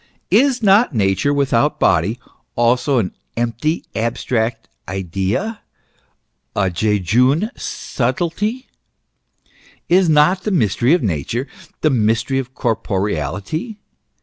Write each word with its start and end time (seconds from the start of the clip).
Is 0.31 0.63
not 0.63 0.95
Nature 0.95 1.31
without 1.31 1.79
body 1.79 2.19
also 2.55 2.97
an 2.97 3.13
"empty, 3.37 3.85
abstract" 3.93 4.67
idea, 4.89 5.61
a 6.55 6.71
"jejune 6.71 7.51
sub 7.55 8.17
tilty?" 8.17 8.65
Is 9.99 10.09
not 10.09 10.41
the 10.41 10.49
mystery 10.49 10.93
of 10.95 11.03
Nature 11.03 11.45
the 11.81 11.91
mystery 11.91 12.39
of 12.39 12.55
corpo 12.55 12.95
reality 12.95 13.77